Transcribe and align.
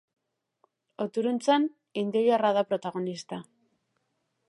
Oturuntzan, 1.05 1.69
indioilarra 2.03 2.53
da 2.59 2.67
protagonista. 2.73 3.43